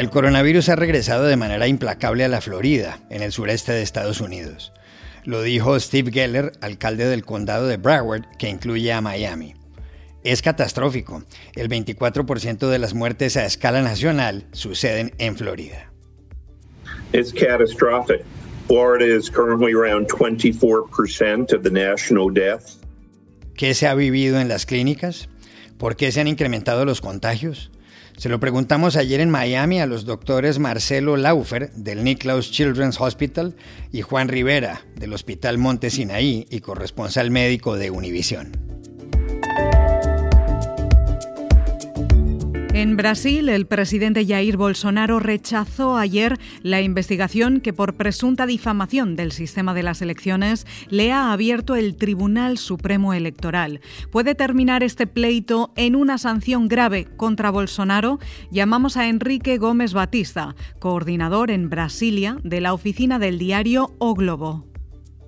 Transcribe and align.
El 0.00 0.08
coronavirus 0.08 0.70
ha 0.70 0.76
regresado 0.76 1.24
de 1.24 1.36
manera 1.36 1.68
implacable 1.68 2.24
a 2.24 2.28
la 2.28 2.40
Florida, 2.40 3.00
en 3.10 3.22
el 3.22 3.32
sureste 3.32 3.72
de 3.72 3.82
Estados 3.82 4.22
Unidos. 4.22 4.72
Lo 5.26 5.42
dijo 5.42 5.78
Steve 5.78 6.10
Geller, 6.10 6.52
alcalde 6.62 7.04
del 7.04 7.22
condado 7.22 7.66
de 7.66 7.76
Broward, 7.76 8.24
que 8.38 8.48
incluye 8.48 8.94
a 8.94 9.02
Miami. 9.02 9.56
Es 10.24 10.40
catastrófico. 10.40 11.22
El 11.54 11.68
24% 11.68 12.70
de 12.70 12.78
las 12.78 12.94
muertes 12.94 13.36
a 13.36 13.44
escala 13.44 13.82
nacional 13.82 14.46
suceden 14.52 15.12
en 15.18 15.36
Florida. 15.36 15.92
It's 17.12 17.30
catastrophic. 17.30 18.24
Florida 18.68 19.04
is 19.04 19.28
currently 19.30 19.74
around 19.74 20.08
24% 20.08 21.52
of 21.52 21.62
the 21.62 21.70
national 21.70 22.32
deaths. 22.32 22.80
¿Qué 23.54 23.74
se 23.74 23.86
ha 23.86 23.92
vivido 23.92 24.40
en 24.40 24.48
las 24.48 24.64
clínicas? 24.64 25.28
¿Por 25.76 25.96
qué 25.96 26.10
se 26.10 26.22
han 26.22 26.26
incrementado 26.26 26.86
los 26.86 27.02
contagios? 27.02 27.70
Se 28.20 28.28
lo 28.28 28.38
preguntamos 28.38 28.96
ayer 28.96 29.20
en 29.20 29.30
Miami 29.30 29.80
a 29.80 29.86
los 29.86 30.04
doctores 30.04 30.58
Marcelo 30.58 31.16
Laufer 31.16 31.72
del 31.72 32.04
Nicklaus 32.04 32.50
Children's 32.50 33.00
Hospital 33.00 33.56
y 33.92 34.02
Juan 34.02 34.28
Rivera 34.28 34.82
del 34.94 35.14
Hospital 35.14 35.56
Monte 35.56 35.88
Sinaí 35.88 36.46
y 36.50 36.60
corresponsal 36.60 37.30
médico 37.30 37.76
de 37.76 37.90
Univisión. 37.90 38.52
En 42.80 42.96
Brasil, 42.96 43.50
el 43.50 43.66
presidente 43.66 44.24
Jair 44.24 44.56
Bolsonaro 44.56 45.20
rechazó 45.20 45.98
ayer 45.98 46.38
la 46.62 46.80
investigación 46.80 47.60
que 47.60 47.74
por 47.74 47.92
presunta 47.92 48.46
difamación 48.46 49.16
del 49.16 49.32
sistema 49.32 49.74
de 49.74 49.82
las 49.82 50.00
elecciones 50.00 50.66
le 50.88 51.12
ha 51.12 51.30
abierto 51.30 51.76
el 51.76 51.94
Tribunal 51.94 52.56
Supremo 52.56 53.12
Electoral. 53.12 53.82
¿Puede 54.10 54.34
terminar 54.34 54.82
este 54.82 55.06
pleito 55.06 55.74
en 55.76 55.94
una 55.94 56.16
sanción 56.16 56.68
grave 56.68 57.04
contra 57.18 57.50
Bolsonaro? 57.50 58.18
Llamamos 58.50 58.96
a 58.96 59.08
Enrique 59.08 59.58
Gómez 59.58 59.92
Batista, 59.92 60.56
coordinador 60.78 61.50
en 61.50 61.68
Brasilia 61.68 62.38
de 62.44 62.62
la 62.62 62.72
oficina 62.72 63.18
del 63.18 63.38
diario 63.38 63.94
O 63.98 64.14
Globo. 64.14 64.69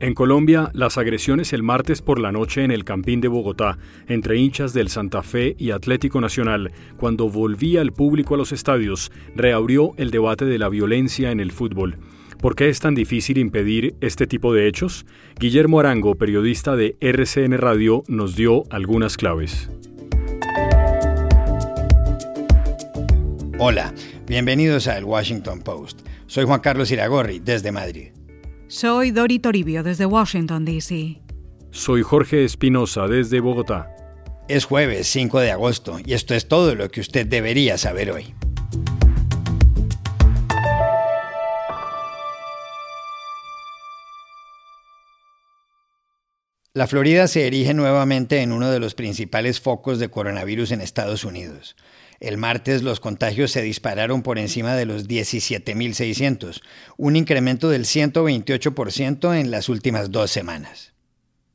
En 0.03 0.15
Colombia, 0.15 0.69
las 0.75 0.99
agresiones 0.99 1.53
el 1.53 1.63
martes 1.63 2.03
por 2.03 2.19
la 2.19 2.33
noche 2.33 2.65
en 2.65 2.73
el 2.73 2.85
Campín 2.85 3.21
de 3.21 3.29
Bogotá, 3.29 3.79
entre 4.09 4.37
hinchas 4.37 4.73
del 4.73 4.89
Santa 4.89 5.23
Fe 5.23 5.55
y 5.57 5.71
Atlético 5.71 6.21
Nacional, 6.21 6.73
cuando 6.97 7.29
volvía 7.29 7.81
el 7.83 7.93
público 7.93 8.35
a 8.35 8.37
los 8.37 8.51
estadios, 8.51 9.13
reabrió 9.37 9.93
el 9.99 10.11
debate 10.11 10.45
de 10.45 10.59
la 10.59 10.69
violencia 10.69 11.31
en 11.31 11.39
el 11.39 11.53
fútbol. 11.53 11.99
¿Por 12.41 12.57
qué 12.57 12.69
es 12.69 12.81
tan 12.81 12.97
difícil 12.97 13.39
impedir 13.39 13.95
este 14.01 14.27
tipo 14.27 14.53
de 14.53 14.67
hechos? 14.67 15.07
Guillermo 15.39 15.79
Arango, 15.79 16.17
periodista 16.17 16.75
de 16.75 16.97
RCN 16.99 17.57
Radio, 17.59 18.03
nos 18.09 18.35
dio 18.35 18.65
algunas 18.71 19.17
claves. 19.17 19.71
Hola, 23.61 23.95
bienvenidos 24.27 24.89
a 24.89 24.99
El 24.99 25.05
Washington 25.05 25.61
Post. 25.61 26.01
Soy 26.27 26.45
Juan 26.45 26.59
Carlos 26.59 26.91
Iragorri, 26.91 27.39
desde 27.39 27.71
Madrid. 27.71 28.09
Soy 28.73 29.11
Dori 29.11 29.39
Toribio 29.39 29.83
desde 29.83 30.07
Washington, 30.07 30.65
D.C. 30.65 31.21
Soy 31.73 32.01
Jorge 32.01 32.43
Espinosa 32.43 33.07
desde 33.07 33.41
Bogotá. 33.41 33.95
Es 34.49 34.65
jueves 34.65 35.09
5 35.09 35.41
de 35.41 35.51
agosto 35.51 35.99
y 36.03 36.15
esto 36.15 36.35
es 36.35 36.49
todo 36.49 36.75
lo 36.75 36.91
que 36.91 37.03
usted 37.03 37.27
debería 37.27 37.77
saber 37.77 38.11
hoy. 38.11 38.35
La 46.73 46.87
Florida 46.87 47.29
se 47.29 47.47
erige 47.47 47.75
nuevamente 47.75 48.41
en 48.41 48.53
uno 48.53 48.71
de 48.71 48.81
los 48.81 48.95
principales 48.95 49.61
focos 49.61 49.99
de 49.99 50.09
coronavirus 50.09 50.73
en 50.73 50.81
Estados 50.81 51.25
Unidos. 51.25 51.77
El 52.23 52.39
martes 52.39 52.85
los 52.85 53.01
contagios 53.01 53.51
se 53.51 53.63
dispararon 53.63 54.23
por 54.23 54.39
encima 54.39 54.77
de 54.77 54.87
los 54.87 55.09
17.600, 55.09 56.63
un 56.97 57.17
incremento 57.17 57.69
del 57.69 57.85
128% 57.85 59.37
en 59.41 59.51
las 59.51 59.69
últimas 59.69 60.13
dos 60.13 60.31
semanas. 60.31 60.95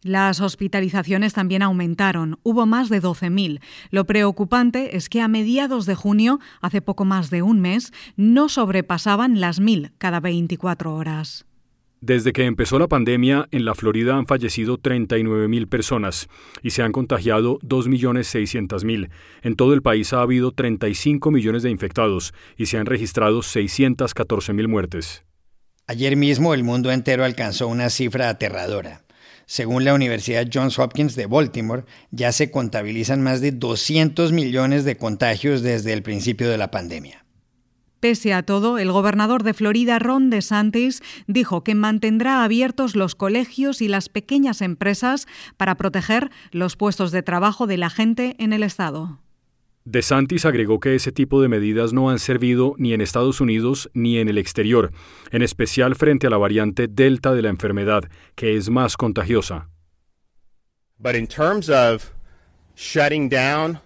Las 0.02 0.42
hospitalizaciones 0.42 1.32
también 1.32 1.62
aumentaron, 1.62 2.38
hubo 2.44 2.66
más 2.66 2.90
de 2.90 3.02
12.000. 3.02 3.62
Lo 3.92 4.06
preocupante 4.06 4.98
es 4.98 5.08
que 5.08 5.22
a 5.22 5.30
mediados 5.30 5.86
de 5.86 5.96
junio, 5.96 6.42
hace 6.60 6.82
poco 6.82 7.06
más 7.06 7.30
de 7.30 7.44
un 7.44 7.62
mes, 7.62 7.94
no 8.18 8.50
sobrepasaban 8.50 9.40
las 9.40 9.62
1.000 9.62 9.94
cada 9.98 10.20
24 10.20 10.94
horas. 10.94 11.46
Desde 12.02 12.32
que 12.32 12.46
empezó 12.46 12.78
la 12.78 12.88
pandemia, 12.88 13.48
en 13.50 13.66
la 13.66 13.74
Florida 13.74 14.16
han 14.16 14.28
fallecido 14.28 14.78
39.000 14.78 15.68
personas 15.68 16.28
y 16.62 16.70
se 16.70 16.84
han 16.84 16.92
contagiado 16.92 17.58
2.600.000. 17.60 19.10
En 19.42 19.56
todo 19.56 19.74
el 19.74 19.82
país 19.82 20.14
ha 20.14 20.22
habido 20.22 20.52
35 20.52 21.32
millones 21.32 21.64
de 21.64 21.72
infectados 21.72 22.36
y 22.56 22.68
se 22.68 22.78
han 22.78 22.86
registrado 22.86 23.40
614.000 23.40 24.68
muertes. 24.68 25.24
Ayer 25.88 26.16
mismo 26.16 26.54
el 26.54 26.64
mundo 26.64 26.92
entero 26.92 27.26
alcanzó 27.26 27.68
una 27.68 27.90
cifra 27.90 28.30
aterradora. 28.30 29.02
Según 29.48 29.84
la 29.84 29.96
Universidad 29.96 30.48
Johns 30.54 30.78
Hopkins 30.78 31.16
de 31.16 31.26
Baltimore, 31.26 31.86
ya 32.12 32.32
se 32.32 32.52
contabilizan 32.52 33.24
más 33.24 33.42
de 33.42 33.54
200 33.54 34.34
millones 34.34 34.84
de 34.86 34.98
contagios 34.98 35.64
desde 35.64 35.94
el 35.94 36.04
principio 36.04 36.50
de 36.50 36.58
la 36.58 36.70
pandemia. 36.70 37.27
Pese 38.00 38.34
a 38.34 38.44
todo, 38.44 38.78
el 38.78 38.92
gobernador 38.92 39.44
de 39.44 39.54
Florida, 39.54 39.98
Ron 39.98 40.30
DeSantis, 40.30 41.02
dijo 41.26 41.64
que 41.64 41.74
mantendrá 41.74 42.44
abiertos 42.44 42.96
los 42.96 43.16
colegios 43.16 43.82
y 43.82 43.88
las 43.88 44.10
pequeñas 44.10 44.62
empresas 44.62 45.28
para 45.58 45.76
proteger 45.76 46.30
los 46.52 46.76
puestos 46.76 47.12
de 47.12 47.24
trabajo 47.24 47.66
de 47.66 47.78
la 47.78 47.90
gente 47.90 48.36
en 48.38 48.54
el 48.54 48.62
estado. 48.62 49.20
DeSantis 49.86 50.46
agregó 50.46 50.80
que 50.80 50.96
ese 50.96 51.14
tipo 51.14 51.42
de 51.42 51.48
medidas 51.48 51.94
no 51.94 52.10
han 52.10 52.20
servido 52.20 52.76
ni 52.78 52.94
en 52.94 53.00
Estados 53.00 53.40
Unidos 53.40 53.90
ni 53.94 54.20
en 54.20 54.28
el 54.28 54.38
exterior, 54.38 54.92
en 55.32 55.42
especial 55.42 55.96
frente 55.96 56.28
a 56.28 56.30
la 56.30 56.38
variante 56.38 56.90
Delta 56.90 57.34
de 57.34 57.42
la 57.42 57.50
enfermedad, 57.50 58.04
que 58.36 58.58
es 58.58 58.70
más 58.70 58.98
contagiosa. 58.98 59.70
But 61.00 61.16
in 61.16 61.26
terms 61.26 61.70
of 61.70 62.12
shutting 62.76 63.30
down, 63.30 63.80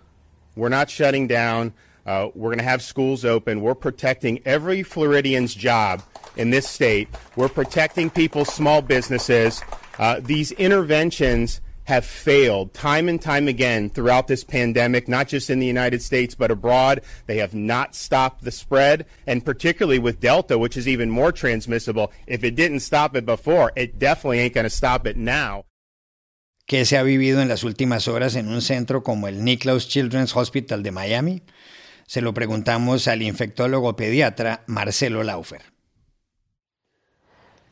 we're 0.55 0.75
not 0.75 0.89
shutting 0.89 1.27
down 1.27 1.73
Uh, 2.05 2.29
we're 2.33 2.49
going 2.49 2.57
to 2.57 2.63
have 2.63 2.81
schools 2.81 3.25
open. 3.25 3.61
We're 3.61 3.75
protecting 3.75 4.41
every 4.45 4.83
Floridian's 4.83 5.53
job 5.53 6.01
in 6.35 6.49
this 6.49 6.67
state. 6.67 7.07
We're 7.35 7.49
protecting 7.49 8.09
people's 8.09 8.53
small 8.53 8.81
businesses. 8.81 9.61
Uh, 9.99 10.19
these 10.21 10.51
interventions 10.53 11.61
have 11.85 12.05
failed 12.05 12.73
time 12.73 13.09
and 13.09 13.21
time 13.21 13.47
again 13.47 13.89
throughout 13.89 14.27
this 14.27 14.43
pandemic, 14.43 15.07
not 15.07 15.27
just 15.27 15.49
in 15.49 15.59
the 15.59 15.65
United 15.65 16.01
States, 16.01 16.35
but 16.35 16.51
abroad. 16.51 17.01
They 17.25 17.37
have 17.37 17.53
not 17.53 17.95
stopped 17.95 18.43
the 18.43 18.51
spread, 18.51 19.05
and 19.27 19.43
particularly 19.43 19.99
with 19.99 20.19
Delta, 20.19 20.57
which 20.57 20.77
is 20.77 20.87
even 20.87 21.09
more 21.09 21.31
transmissible. 21.31 22.11
If 22.27 22.43
it 22.43 22.55
didn't 22.55 22.81
stop 22.81 23.15
it 23.15 23.25
before, 23.25 23.71
it 23.75 23.99
definitely 23.99 24.39
ain't 24.39 24.53
going 24.53 24.65
to 24.65 24.69
stop 24.69 25.05
it 25.07 25.17
now. 25.17 25.65
¿Qué 26.67 26.85
se 26.85 26.97
ha 26.97 27.03
vivido 27.03 27.41
en 27.41 27.49
las 27.49 27.63
últimas 27.63 28.07
horas 28.07 28.35
en 28.35 28.47
un 28.47 28.61
centro 28.61 29.03
como 29.03 29.27
el 29.27 29.43
Nicklaus 29.43 29.89
Children's 29.89 30.33
Hospital 30.33 30.83
de 30.83 30.91
Miami? 30.91 31.41
Se 32.11 32.19
lo 32.19 32.33
preguntamos 32.33 33.07
al 33.07 33.21
infectólogo 33.21 33.95
pediatra 33.95 34.63
Marcelo 34.67 35.23
Laufer. 35.23 35.61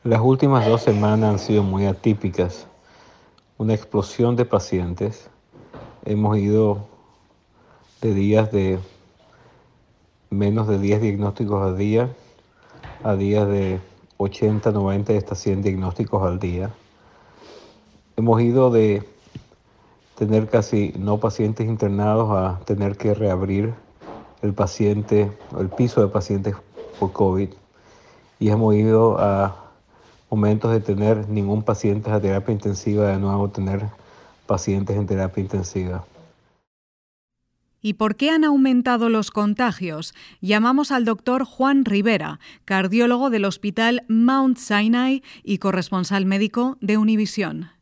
Las 0.02 0.22
últimas 0.22 0.66
dos 0.66 0.80
semanas 0.80 1.32
han 1.32 1.38
sido 1.38 1.62
muy 1.62 1.84
atípicas. 1.84 2.66
Una 3.58 3.74
explosión 3.74 4.36
de 4.36 4.46
pacientes. 4.46 5.28
Hemos 6.06 6.38
ido 6.38 6.88
de 8.00 8.14
días 8.14 8.50
de 8.50 8.78
menos 10.30 10.68
de 10.68 10.78
10 10.78 11.02
diagnósticos 11.02 11.62
al 11.62 11.76
día 11.76 12.08
a 13.04 13.16
días 13.16 13.46
de 13.46 13.78
80, 14.16 14.72
90 14.72 15.18
hasta 15.18 15.34
100 15.34 15.60
diagnósticos 15.60 16.22
al 16.22 16.38
día. 16.38 16.70
Hemos 18.16 18.40
ido 18.40 18.70
de 18.70 19.06
tener 20.14 20.48
casi 20.48 20.94
no 20.98 21.20
pacientes 21.20 21.66
internados 21.68 22.30
a 22.30 22.64
tener 22.64 22.96
que 22.96 23.12
reabrir 23.12 23.74
el 24.42 24.54
paciente, 24.54 25.30
el 25.58 25.68
piso 25.68 26.00
de 26.00 26.08
pacientes 26.08 26.54
por 26.98 27.12
COVID 27.12 27.50
y 28.38 28.48
hemos 28.48 28.74
ido 28.74 29.18
a 29.18 29.56
momentos 30.30 30.72
de 30.72 30.80
tener 30.80 31.28
ningún 31.28 31.62
paciente 31.62 32.10
a 32.10 32.20
terapia 32.20 32.52
intensiva, 32.52 33.08
de 33.08 33.18
nuevo 33.18 33.50
tener 33.50 33.82
pacientes 34.46 34.96
en 34.96 35.06
terapia 35.06 35.42
intensiva. 35.42 36.04
¿Y 37.82 37.94
por 37.94 38.16
qué 38.16 38.30
han 38.30 38.44
aumentado 38.44 39.08
los 39.08 39.30
contagios? 39.30 40.14
Llamamos 40.40 40.92
al 40.92 41.06
doctor 41.06 41.44
Juan 41.44 41.84
Rivera, 41.84 42.38
cardiólogo 42.66 43.30
del 43.30 43.46
Hospital 43.46 44.04
Mount 44.08 44.58
Sinai 44.58 45.22
y 45.42 45.58
corresponsal 45.58 46.26
médico 46.26 46.76
de 46.82 46.98
Univisión. 46.98 47.79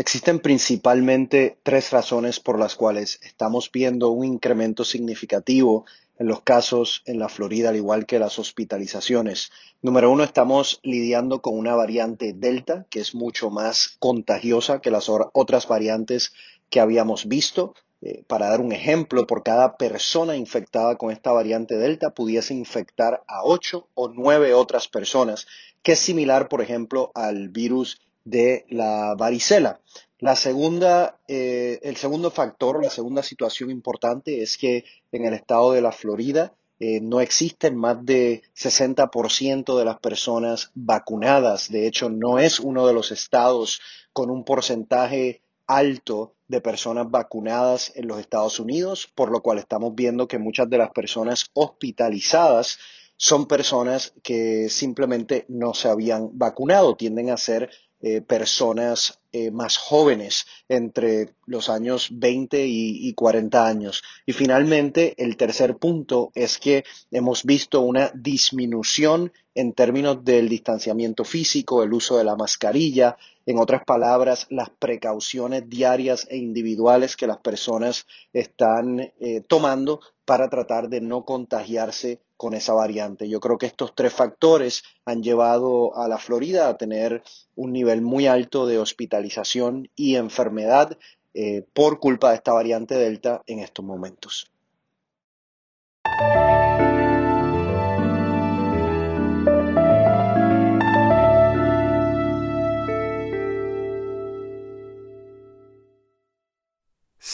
Existen 0.00 0.38
principalmente 0.38 1.58
tres 1.62 1.90
razones 1.90 2.40
por 2.40 2.58
las 2.58 2.74
cuales 2.74 3.20
estamos 3.22 3.70
viendo 3.70 4.08
un 4.08 4.24
incremento 4.24 4.82
significativo 4.82 5.84
en 6.18 6.26
los 6.26 6.40
casos 6.40 7.02
en 7.04 7.18
la 7.18 7.28
Florida, 7.28 7.68
al 7.68 7.76
igual 7.76 8.06
que 8.06 8.18
las 8.18 8.38
hospitalizaciones. 8.38 9.50
Número 9.82 10.10
uno, 10.10 10.24
estamos 10.24 10.80
lidiando 10.82 11.42
con 11.42 11.58
una 11.58 11.74
variante 11.74 12.32
Delta, 12.32 12.86
que 12.88 13.00
es 13.00 13.14
mucho 13.14 13.50
más 13.50 13.98
contagiosa 13.98 14.80
que 14.80 14.90
las 14.90 15.10
otras 15.10 15.68
variantes 15.68 16.32
que 16.70 16.80
habíamos 16.80 17.28
visto. 17.28 17.74
eh, 18.00 18.24
para 18.26 18.48
dar 18.48 18.62
un 18.62 18.72
ejemplo, 18.72 19.26
por 19.26 19.42
cada 19.42 19.76
persona 19.76 20.34
infectada 20.34 20.96
con 20.96 21.10
esta 21.10 21.32
variante 21.32 21.76
Delta 21.76 22.14
pudiese 22.14 22.54
infectar 22.54 23.22
a 23.28 23.44
ocho 23.44 23.88
o 23.92 24.08
nueve 24.08 24.54
otras 24.54 24.88
personas, 24.88 25.46
que 25.82 25.92
es 25.92 25.98
similar, 25.98 26.48
por 26.48 26.62
ejemplo, 26.62 27.12
al 27.14 27.50
virus 27.50 28.00
de 28.30 28.64
la 28.70 29.14
varicela. 29.16 29.80
La 30.18 30.36
segunda, 30.36 31.18
eh, 31.28 31.80
el 31.82 31.96
segundo 31.96 32.30
factor, 32.30 32.82
la 32.82 32.90
segunda 32.90 33.22
situación 33.22 33.70
importante 33.70 34.42
es 34.42 34.58
que 34.58 34.84
en 35.12 35.24
el 35.24 35.34
estado 35.34 35.72
de 35.72 35.80
la 35.80 35.92
Florida 35.92 36.54
eh, 36.78 37.00
no 37.00 37.20
existen 37.20 37.76
más 37.76 38.04
de 38.04 38.42
60% 38.56 39.78
de 39.78 39.84
las 39.84 39.98
personas 39.98 40.70
vacunadas. 40.74 41.70
De 41.70 41.86
hecho, 41.86 42.08
no 42.10 42.38
es 42.38 42.60
uno 42.60 42.86
de 42.86 42.94
los 42.94 43.12
estados 43.12 43.80
con 44.12 44.30
un 44.30 44.44
porcentaje 44.44 45.42
alto 45.66 46.34
de 46.48 46.60
personas 46.60 47.10
vacunadas 47.10 47.92
en 47.94 48.08
los 48.08 48.18
Estados 48.18 48.58
Unidos, 48.58 49.08
por 49.14 49.30
lo 49.30 49.40
cual 49.40 49.58
estamos 49.58 49.94
viendo 49.94 50.26
que 50.26 50.38
muchas 50.38 50.68
de 50.68 50.78
las 50.78 50.90
personas 50.90 51.50
hospitalizadas 51.54 52.78
son 53.16 53.46
personas 53.46 54.14
que 54.22 54.68
simplemente 54.68 55.44
no 55.48 55.74
se 55.74 55.88
habían 55.88 56.30
vacunado, 56.38 56.96
tienden 56.96 57.30
a 57.30 57.36
ser 57.36 57.70
eh, 58.02 58.22
personas 58.22 59.20
eh, 59.32 59.50
más 59.50 59.76
jóvenes 59.76 60.46
entre 60.68 61.34
los 61.50 61.68
años 61.68 62.08
20 62.12 62.66
y, 62.66 63.08
y 63.08 63.14
40 63.14 63.66
años. 63.66 64.02
Y 64.24 64.32
finalmente, 64.32 65.14
el 65.18 65.36
tercer 65.36 65.76
punto 65.76 66.30
es 66.34 66.58
que 66.58 66.84
hemos 67.10 67.44
visto 67.44 67.80
una 67.80 68.10
disminución 68.14 69.32
en 69.54 69.72
términos 69.72 70.24
del 70.24 70.48
distanciamiento 70.48 71.24
físico, 71.24 71.82
el 71.82 71.92
uso 71.92 72.16
de 72.16 72.24
la 72.24 72.36
mascarilla, 72.36 73.16
en 73.46 73.58
otras 73.58 73.84
palabras, 73.84 74.46
las 74.50 74.70
precauciones 74.70 75.68
diarias 75.68 76.26
e 76.30 76.36
individuales 76.36 77.16
que 77.16 77.26
las 77.26 77.38
personas 77.38 78.06
están 78.32 79.00
eh, 79.00 79.42
tomando 79.46 80.00
para 80.24 80.48
tratar 80.48 80.88
de 80.88 81.00
no 81.00 81.24
contagiarse 81.24 82.20
con 82.36 82.54
esa 82.54 82.72
variante. 82.72 83.28
Yo 83.28 83.40
creo 83.40 83.58
que 83.58 83.66
estos 83.66 83.94
tres 83.94 84.12
factores 84.12 84.82
han 85.04 85.22
llevado 85.22 85.96
a 85.96 86.08
la 86.08 86.16
Florida 86.16 86.68
a 86.68 86.76
tener 86.76 87.22
un 87.56 87.72
nivel 87.72 88.00
muy 88.00 88.28
alto 88.28 88.66
de 88.66 88.78
hospitalización 88.78 89.90
y 89.96 90.14
enfermedad 90.14 90.96
eh, 91.34 91.64
por 91.72 92.00
culpa 92.00 92.30
de 92.30 92.36
esta 92.36 92.52
variante 92.52 92.94
Delta 92.94 93.42
en 93.46 93.60
estos 93.60 93.84
momentos. 93.84 94.50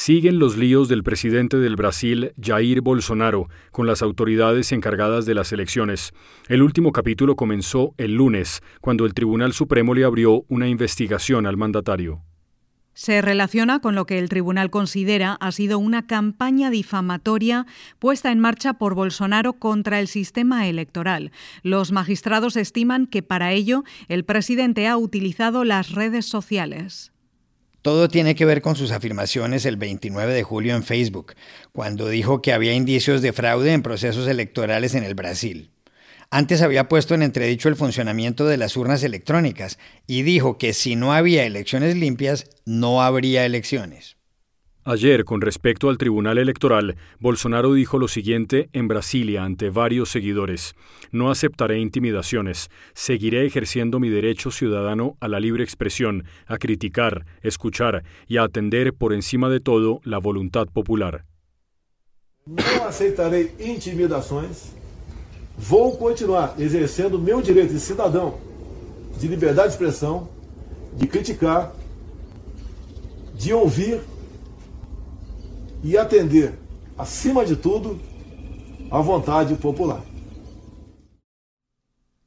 Siguen 0.07 0.39
los 0.39 0.57
líos 0.57 0.89
del 0.89 1.03
presidente 1.03 1.57
del 1.57 1.75
Brasil, 1.75 2.33
Jair 2.41 2.81
Bolsonaro, 2.81 3.49
con 3.73 3.89
las 3.89 4.03
autoridades 4.03 4.71
encargadas 4.73 5.27
de 5.27 5.35
las 5.35 5.53
elecciones. 5.53 6.13
El 6.49 6.63
último 6.63 6.93
capítulo 6.93 7.35
comenzó 7.35 7.95
el 7.97 8.15
lunes, 8.15 8.63
cuando 8.81 9.05
el 9.05 9.15
Tribunal 9.15 9.53
Supremo 9.53 9.95
le 9.95 10.05
abrió 10.05 10.45
una 10.49 10.69
investigación 10.69 11.47
al 11.47 11.57
mandatario. 11.57 12.26
Se 12.97 13.21
relaciona 13.21 13.81
con 13.81 13.95
lo 13.95 14.07
que 14.07 14.19
el 14.19 14.31
tribunal 14.31 14.71
considera 14.71 15.37
ha 15.39 15.53
sido 15.53 15.79
una 15.79 16.07
campaña 16.07 16.71
difamatoria 16.71 17.67
puesta 17.99 18.33
en 18.33 18.39
marcha 18.39 18.73
por 18.73 18.95
Bolsonaro 18.95 19.53
contra 19.53 20.01
el 20.01 20.09
sistema 20.09 20.67
electoral. 20.67 21.31
Los 21.63 21.93
magistrados 21.93 22.57
estiman 22.57 23.07
que 23.07 23.23
para 23.23 23.53
ello 23.53 23.85
el 24.09 24.25
presidente 24.25 24.89
ha 24.89 24.97
utilizado 24.97 25.63
las 25.63 25.91
redes 25.91 26.25
sociales. 26.25 27.13
Todo 27.83 28.09
tiene 28.09 28.35
que 28.35 28.47
ver 28.47 28.63
con 28.63 28.77
sus 28.77 28.93
afirmaciones 28.93 29.67
el 29.67 29.77
29 29.77 30.33
de 30.33 30.43
julio 30.43 30.75
en 30.75 30.83
Facebook, 30.83 31.35
cuando 31.73 32.09
dijo 32.09 32.41
que 32.41 32.55
había 32.55 32.73
indicios 32.73 33.21
de 33.21 33.35
fraude 33.35 33.75
en 33.75 33.83
procesos 33.83 34.27
electorales 34.27 34.95
en 34.95 35.05
el 35.05 35.15
Brasil. 35.15 35.71
Antes 36.31 36.63
había 36.63 36.89
puesto 36.89 37.15
en 37.15 37.23
entredicho 37.23 37.69
el 37.69 37.77
funcionamiento 37.77 38.47
de 38.47 38.57
las 38.57 38.77
urnas 38.77 39.03
electrónicas 39.05 39.79
y 40.07 40.23
dijo 40.23 40.59
que 40.59 40.73
si 40.73 40.97
no 40.97 41.13
había 41.13 41.45
elecciones 41.45 41.97
limpias, 41.97 42.51
no 42.65 43.03
habría 43.03 43.47
elecciones. 43.47 44.17
Ayer, 44.89 45.25
con 45.25 45.41
respecto 45.41 45.89
al 45.89 45.99
Tribunal 45.99 46.39
Electoral, 46.39 46.97
Bolsonaro 47.19 47.75
dijo 47.75 47.99
lo 47.99 48.07
siguiente 48.07 48.69
en 48.73 48.87
Brasilia 48.87 49.43
ante 49.43 49.69
varios 49.69 50.11
seguidores. 50.11 50.77
No 51.11 51.33
aceptaré 51.33 51.81
intimidaciones. 51.81 52.71
Seguiré 52.95 53.45
ejerciendo 53.45 53.99
mi 53.99 54.11
derecho 54.11 54.53
ciudadano 54.53 55.17
a 55.19 55.27
la 55.27 55.41
libre 55.41 55.65
expresión, 55.65 56.25
a 56.47 56.59
criticar, 56.59 57.27
escuchar 57.43 58.05
y 58.29 58.37
a 58.37 58.45
atender 58.45 58.95
por 58.95 59.13
encima 59.13 59.49
de 59.49 59.59
todo 59.59 60.01
la 60.05 60.19
voluntad 60.19 60.67
popular. 60.67 61.25
No 62.47 62.63
aceitaré 62.87 63.57
intimidações. 63.59 64.77
Vou 65.59 65.97
continuar 65.97 66.55
exercendo 66.59 67.19
meu 67.19 67.41
direito 67.41 67.73
de 67.73 67.81
cidadão, 67.81 68.35
de 69.19 69.27
liberdade 69.27 69.69
de 69.69 69.75
expressão, 69.75 70.29
de 70.95 71.07
criticar, 71.07 71.75
de 73.35 73.53
ouvir 73.53 74.01
y 75.83 75.97
atender, 75.97 76.59
acima 76.99 77.45
de 77.45 77.57
todo, 77.57 77.99
a 78.91 79.01
vontade 79.01 79.55
popular. 79.55 80.03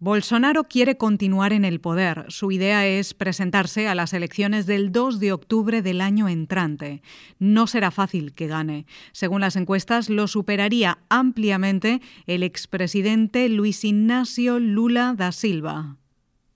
Bolsonaro 0.02 0.64
quiere 0.64 0.96
continuar 0.96 1.52
en 1.52 1.66
el 1.66 1.82
poder. 1.82 2.24
Su 2.30 2.54
idea 2.54 2.88
es 2.88 3.14
presentarse 3.14 3.90
a 3.90 3.96
las 3.96 4.14
elecciones 4.14 4.66
del 4.66 4.94
2 4.94 5.20
de 5.20 5.34
octubre 5.34 5.82
del 5.82 6.00
año 6.00 6.30
entrante. 6.30 7.02
No 7.38 7.68
será 7.68 7.92
fácil 7.92 8.34
que 8.34 8.48
gane. 8.48 8.86
Según 9.12 9.42
las 9.42 9.58
encuestas, 9.58 10.10
lo 10.10 10.30
superaría 10.30 11.00
ampliamente 11.10 12.00
el 12.28 12.44
expresidente 12.44 13.50
Luis 13.50 13.84
Ignacio 13.84 14.58
Lula 14.60 15.16
da 15.18 15.34
Silva. 15.34 15.98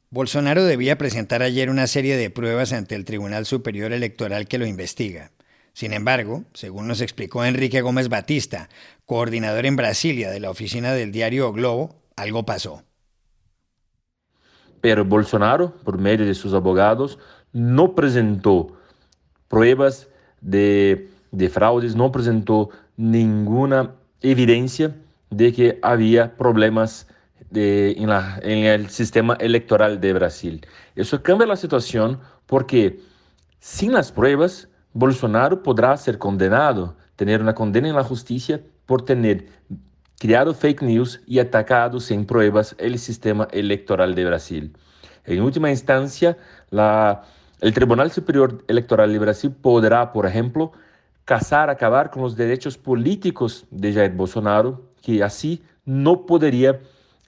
Bolsonaro 0.10 0.64
debía 0.64 0.98
presentar 0.98 1.42
ayer 1.44 1.70
una 1.70 1.88
serie 1.88 2.16
de 2.16 2.30
pruebas 2.30 2.72
ante 2.72 2.96
el 2.96 3.04
Tribunal 3.04 3.46
Superior 3.46 3.92
Electoral 3.92 4.48
que 4.48 4.58
lo 4.58 4.66
investiga. 4.66 5.32
Sin 5.74 5.92
embargo, 5.92 6.46
según 6.54 6.88
nos 6.88 7.02
explicó 7.02 7.44
Enrique 7.44 7.82
Gómez 7.82 8.08
Batista, 8.08 8.70
coordinador 9.06 9.66
en 9.66 9.76
Brasilia 9.76 10.32
de 10.32 10.40
la 10.40 10.50
oficina 10.50 10.94
del 10.94 11.12
diario 11.12 11.52
Globo, 11.52 12.00
algo 12.16 12.46
pasó. 12.46 12.86
Pero 14.84 15.06
Bolsonaro, 15.06 15.72
por 15.86 15.98
medio 15.98 16.26
de 16.26 16.34
sus 16.34 16.54
abogados, 16.54 17.18
no 17.54 17.96
presentó 17.96 18.68
pruebas 19.48 20.10
de, 20.42 21.10
de 21.32 21.48
fraudes, 21.48 21.96
no 21.96 22.12
presentó 22.12 22.70
ninguna 22.98 23.92
evidencia 24.20 24.94
de 25.30 25.54
que 25.54 25.80
había 25.82 26.36
problemas 26.36 27.08
en, 27.54 28.66
el 28.66 28.90
sistema 28.90 29.36
electoral 29.40 30.02
de 30.02 30.12
Brasil. 30.12 30.68
Eso 30.98 31.24
cambia 31.24 31.48
la 31.48 31.56
situación 31.56 32.20
porque 32.46 33.00
sin 33.60 33.94
las 33.94 34.12
pruebas 34.12 34.68
Bolsonaro 34.92 35.64
podrá 35.64 35.96
ser 35.96 36.18
condenado, 36.18 36.98
tener 37.16 37.40
una 37.40 37.56
condena 37.56 37.88
en 37.88 37.96
la 37.96 38.04
justicia 38.04 38.60
por 38.86 39.06
tener 39.06 39.48
creado 40.20 40.54
fake 40.54 40.82
news 40.82 41.22
y 41.26 41.40
atacado 41.40 42.00
sin 42.00 42.26
pruebas 42.26 42.76
el 42.80 42.98
sistema 43.00 43.48
electoral 43.52 44.16
de 44.16 44.26
Brasil. 44.26 44.74
En 45.26 45.42
última 45.42 45.70
instancia, 45.70 46.38
el 46.72 47.74
Tribunal 47.74 48.12
Superior 48.12 48.64
Electoral 48.68 49.12
de 49.12 49.20
Brasil 49.20 49.52
podrá, 49.52 50.12
por 50.12 50.26
ejemplo, 50.26 50.72
casar, 51.26 51.70
acabar 51.70 52.12
con 52.12 52.22
los 52.22 52.36
derechos 52.36 52.78
políticos 52.78 53.66
de 53.72 53.94
Jair 53.94 54.12
Bolsonaro, 54.12 54.82
que 55.02 55.24
así 55.24 55.64
no 55.86 56.26
podría 56.26 56.80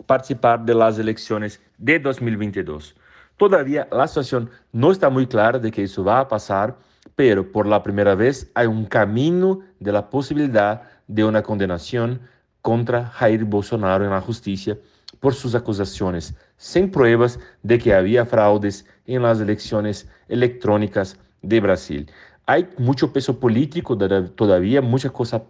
participar 0.06 0.66
de 0.66 0.76
las 0.76 1.00
elecciones 1.00 1.62
de 1.78 2.00
2022. 2.00 2.96
Todavía 3.38 3.88
la 3.92 4.08
situación 4.08 4.50
no 4.72 4.92
está 4.92 5.10
muy 5.10 5.28
clara 5.28 5.60
de 5.60 5.72
que 5.72 5.84
eso 5.84 6.04
va 6.04 6.20
a 6.20 6.28
pasar, 6.28 6.78
pero 7.16 7.52
por 7.52 7.66
la 7.66 7.84
primera 7.84 8.16
vez 8.16 8.52
hay 8.56 8.68
un 8.68 8.86
camino 8.86 9.62
de 9.80 9.92
la 9.92 10.10
posibilidad 10.10 10.84
de 11.08 11.24
una 11.24 11.44
condenación 11.44 12.22
contra 12.66 13.06
Jair 13.06 13.46
Bolsonaro 13.46 14.06
en 14.06 14.10
la 14.10 14.22
justicia 14.22 14.76
por 15.20 15.36
sus 15.36 15.54
acusaciones 15.54 16.34
sin 16.58 16.90
pruebas 16.90 17.40
de 17.62 17.78
que 17.78 17.94
había 17.94 18.26
fraudes 18.26 18.88
en 19.06 19.22
las 19.22 19.40
elecciones 19.40 20.10
electrónicas 20.28 21.16
de 21.44 21.60
Brasil. 21.60 22.10
Hay 22.48 22.68
mucho 22.80 23.14
peso 23.14 23.40
político 23.40 23.96
todavía, 23.96 24.82
mucha 24.82 25.12
cosa 25.12 25.44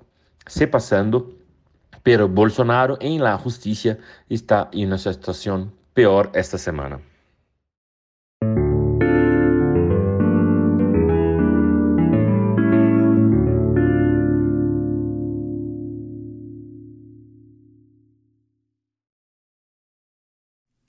se 0.46 0.68
pasando, 0.68 1.32
pero 2.04 2.28
Bolsonaro 2.28 2.98
en 3.00 3.24
la 3.24 3.38
justicia 3.38 3.98
está 4.28 4.70
en 4.74 4.88
una 4.88 4.98
situación 4.98 5.72
peor 5.94 6.32
esta 6.34 6.58
semana. 6.58 7.00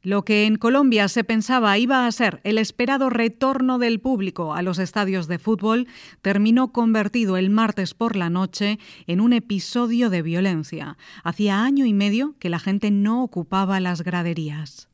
Lo 0.07 0.25
que 0.25 0.47
en 0.47 0.55
Colombia 0.55 1.09
se 1.09 1.25
pensaba 1.25 1.77
iba 1.79 2.07
a 2.07 2.13
ser 2.13 2.41
el 2.45 2.59
esperado 2.59 3.11
retorno 3.11 3.81
del 3.81 3.99
público 3.99 4.55
a 4.55 4.63
los 4.63 4.79
estadios 4.79 5.27
de 5.27 5.41
fútbol 5.41 5.89
terminó 6.23 6.71
convertido 6.71 7.37
el 7.37 7.51
martes 7.51 7.93
por 7.93 8.15
la 8.15 8.31
noche 8.31 8.79
en 9.09 9.21
un 9.21 9.33
episodio 9.33 10.09
de 10.09 10.23
violencia. 10.23 10.97
Hacía 11.25 11.65
año 11.65 11.87
y 11.87 11.93
medio 11.93 12.37
que 12.39 12.51
la 12.51 12.61
gente 12.61 12.93
no 12.93 13.21
ocupaba 13.25 13.81
las 13.81 14.03
graderías. 14.03 14.89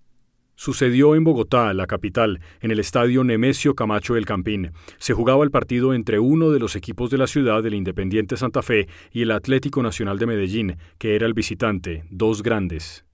Sucedió 0.54 1.14
en 1.14 1.24
Bogotá, 1.24 1.74
la 1.74 1.86
capital, 1.86 2.40
en 2.62 2.70
el 2.70 2.78
estadio 2.78 3.22
Nemesio 3.22 3.74
Camacho 3.74 4.14
del 4.14 4.24
Campín. 4.24 4.72
Se 4.96 5.12
jugaba 5.12 5.44
el 5.44 5.50
partido 5.50 5.92
entre 5.92 6.20
uno 6.20 6.48
de 6.52 6.58
los 6.58 6.74
equipos 6.74 7.10
de 7.10 7.18
la 7.18 7.26
ciudad, 7.26 7.66
el 7.66 7.74
Independiente 7.74 8.38
Santa 8.38 8.62
Fe, 8.62 8.88
y 9.12 9.20
el 9.20 9.32
Atlético 9.32 9.82
Nacional 9.82 10.18
de 10.18 10.24
Medellín, 10.24 10.76
que 10.96 11.16
era 11.16 11.26
el 11.26 11.34
visitante, 11.34 12.04
dos 12.08 12.42
grandes. 12.42 13.04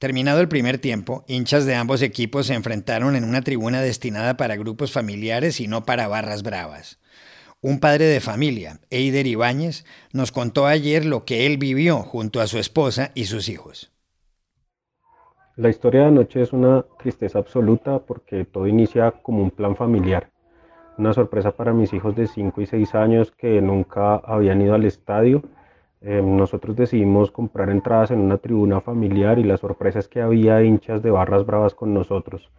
Terminado 0.00 0.40
el 0.40 0.48
primer 0.48 0.78
tiempo, 0.78 1.24
hinchas 1.28 1.66
de 1.66 1.74
ambos 1.74 2.00
equipos 2.00 2.46
se 2.46 2.54
enfrentaron 2.54 3.16
en 3.16 3.24
una 3.24 3.42
tribuna 3.42 3.82
destinada 3.82 4.38
para 4.38 4.56
grupos 4.56 4.92
familiares 4.92 5.60
y 5.60 5.68
no 5.68 5.84
para 5.84 6.08
barras 6.08 6.42
bravas. 6.42 6.98
Un 7.60 7.80
padre 7.80 8.06
de 8.06 8.20
familia, 8.20 8.80
Eider 8.88 9.26
Ibáñez, 9.26 9.84
nos 10.14 10.32
contó 10.32 10.66
ayer 10.66 11.04
lo 11.04 11.26
que 11.26 11.44
él 11.44 11.58
vivió 11.58 11.98
junto 11.98 12.40
a 12.40 12.46
su 12.46 12.56
esposa 12.56 13.10
y 13.14 13.26
sus 13.26 13.50
hijos. 13.50 13.92
La 15.56 15.68
historia 15.68 16.00
de 16.00 16.06
anoche 16.06 16.40
es 16.40 16.54
una 16.54 16.86
tristeza 16.98 17.38
absoluta 17.38 17.98
porque 17.98 18.46
todo 18.46 18.66
inicia 18.66 19.10
como 19.10 19.42
un 19.42 19.50
plan 19.50 19.76
familiar. 19.76 20.30
Una 20.96 21.12
sorpresa 21.12 21.50
para 21.50 21.74
mis 21.74 21.92
hijos 21.92 22.16
de 22.16 22.26
5 22.26 22.58
y 22.62 22.64
6 22.64 22.94
años 22.94 23.32
que 23.32 23.60
nunca 23.60 24.14
habían 24.16 24.62
ido 24.62 24.72
al 24.72 24.86
estadio 24.86 25.42
Em, 26.02 26.36
nosotros 26.36 26.76
decidimos 26.76 27.30
comprar 27.30 27.68
entradas 27.70 28.10
en 28.10 28.20
una 28.20 28.38
tribuna 28.38 28.80
familiar 28.80 29.38
y 29.38 29.44
la 29.44 29.58
sorpresa 29.58 29.98
es 29.98 30.08
que 30.08 30.22
había 30.22 30.62
hinchas 30.62 31.02
de 31.02 31.10
barras 31.10 31.44
bravas 31.44 31.74
con 31.74 31.92
nosotros. 31.92 32.50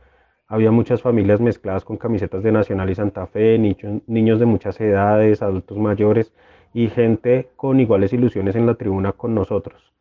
Había 0.47 0.71
muchas 0.71 1.01
familias 1.01 1.41
mezcladas 1.41 1.83
con 1.83 1.97
camisetas 1.97 2.43
de 2.43 2.51
Nacional 2.51 2.89
y 2.89 2.95
Santa 2.95 3.25
Fe, 3.25 3.57
niños 3.57 4.39
de 4.39 4.45
muchas 4.45 4.79
edades, 4.81 5.41
adultos 5.41 5.77
mayores 5.77 6.33
y 6.73 6.89
gente 6.89 7.49
con 7.55 7.79
iguales 7.79 8.13
ilusiones 8.13 8.55
en 8.55 8.65
la 8.67 8.75
tribuna 8.75 9.13
con 9.13 9.33
nosotros. 9.33 9.91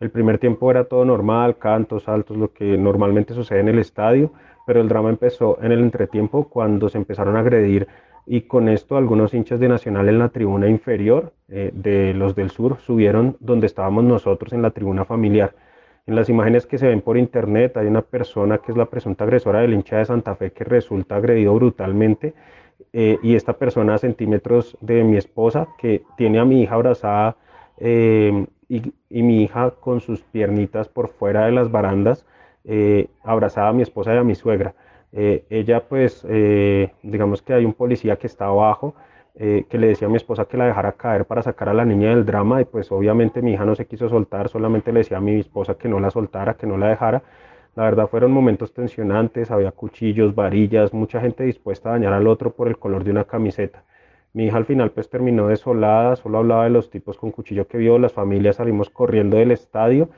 El 0.00 0.10
primer 0.10 0.38
tiempo 0.38 0.70
era 0.70 0.84
todo 0.84 1.04
normal, 1.04 1.58
cantos, 1.58 2.04
saltos, 2.04 2.36
lo 2.36 2.52
que 2.52 2.78
normalmente 2.78 3.34
sucede 3.34 3.60
en 3.60 3.68
el 3.68 3.80
estadio, 3.80 4.32
pero 4.66 4.80
el 4.80 4.88
drama 4.88 5.10
empezó 5.10 5.58
en 5.60 5.72
el 5.72 5.80
entretiempo 5.80 6.48
cuando 6.48 6.88
se 6.88 6.98
empezaron 6.98 7.36
a 7.36 7.40
agredir 7.40 7.88
y 8.30 8.42
con 8.42 8.68
esto 8.68 8.98
algunos 8.98 9.32
hinchas 9.32 9.58
de 9.58 9.68
Nacional 9.68 10.08
en 10.10 10.18
la 10.18 10.28
tribuna 10.28 10.68
inferior 10.68 11.32
eh, 11.48 11.70
de 11.72 12.12
los 12.12 12.34
del 12.34 12.50
sur 12.50 12.76
subieron 12.78 13.38
donde 13.40 13.66
estábamos 13.66 14.04
nosotros 14.04 14.52
en 14.52 14.60
la 14.60 14.70
tribuna 14.70 15.06
familiar. 15.06 15.54
En 16.06 16.14
las 16.14 16.28
imágenes 16.28 16.66
que 16.66 16.76
se 16.76 16.88
ven 16.88 17.00
por 17.00 17.16
internet 17.16 17.78
hay 17.78 17.86
una 17.86 18.02
persona 18.02 18.58
que 18.58 18.72
es 18.72 18.76
la 18.76 18.84
presunta 18.84 19.24
agresora 19.24 19.60
del 19.60 19.72
hincha 19.72 19.96
de 19.96 20.04
Santa 20.04 20.36
Fe 20.36 20.52
que 20.52 20.64
resulta 20.64 21.16
agredido 21.16 21.54
brutalmente 21.54 22.34
eh, 22.92 23.18
y 23.22 23.34
esta 23.34 23.54
persona 23.54 23.94
a 23.94 23.98
centímetros 23.98 24.76
de 24.82 25.04
mi 25.04 25.16
esposa 25.16 25.66
que 25.78 26.02
tiene 26.18 26.38
a 26.38 26.44
mi 26.44 26.62
hija 26.62 26.74
abrazada 26.74 27.36
eh, 27.78 28.46
y, 28.68 28.92
y, 29.08 29.22
mi 29.22 29.42
hija 29.42 29.70
con 29.80 30.00
sus 30.00 30.20
piernitas 30.20 30.88
por 30.88 31.08
fuera 31.08 31.46
de 31.46 31.52
las 31.52 31.70
barandas 31.70 32.26
abrazada 33.24 33.68
a 33.68 33.72
mi 33.72 33.80
esposa 33.80 34.14
y 34.14 34.18
a 34.18 34.24
mi 34.24 34.34
suegra. 34.34 34.74
Eh, 35.12 35.44
ella 35.50 35.88
pues, 35.88 36.24
eh, 36.28 36.92
digamos 37.02 37.42
que 37.42 37.54
hay 37.54 37.64
un 37.64 37.74
policía 37.74 38.16
que 38.16 38.26
está 38.26 38.46
abajo, 38.46 38.94
eh, 39.34 39.64
que 39.68 39.78
le 39.78 39.88
decía 39.88 40.08
a 40.08 40.10
mi 40.10 40.16
esposa 40.16 40.46
que 40.46 40.56
la 40.56 40.66
dejara 40.66 40.92
caer 40.92 41.24
para 41.24 41.42
sacar 41.42 41.68
a 41.68 41.74
la 41.74 41.84
niña 41.84 42.10
del 42.10 42.26
drama 42.26 42.60
y 42.60 42.64
pues 42.64 42.90
obviamente 42.92 43.40
mi 43.40 43.52
hija 43.52 43.64
no 43.64 43.74
se 43.74 43.86
quiso 43.86 44.08
soltar, 44.08 44.48
solamente 44.48 44.92
le 44.92 45.00
decía 45.00 45.18
a 45.18 45.20
mi 45.20 45.38
esposa 45.38 45.76
que 45.76 45.88
no 45.88 46.00
la 46.00 46.10
soltara, 46.10 46.54
que 46.54 46.66
no 46.66 46.76
la 46.76 46.88
dejara. 46.88 47.22
La 47.76 47.84
verdad 47.84 48.08
fueron 48.08 48.32
momentos 48.32 48.74
tensionantes, 48.74 49.50
había 49.50 49.70
cuchillos, 49.70 50.34
varillas, 50.34 50.92
mucha 50.92 51.20
gente 51.20 51.44
dispuesta 51.44 51.90
a 51.90 51.92
dañar 51.92 52.12
al 52.12 52.26
otro 52.26 52.52
por 52.52 52.68
el 52.68 52.78
color 52.78 53.04
de 53.04 53.12
una 53.12 53.24
camiseta. 53.24 53.84
Mi 54.32 54.46
hija 54.46 54.56
al 54.56 54.66
final 54.66 54.90
pues 54.90 55.08
terminó 55.08 55.48
desolada, 55.48 56.16
solo 56.16 56.38
hablaba 56.38 56.64
de 56.64 56.70
los 56.70 56.90
tipos 56.90 57.16
con 57.16 57.30
cuchillo 57.30 57.66
que 57.68 57.78
vio, 57.78 57.98
las 57.98 58.12
familias 58.12 58.56
salimos 58.56 58.90
corriendo 58.90 59.36
del 59.36 59.52
estadio 59.52 60.10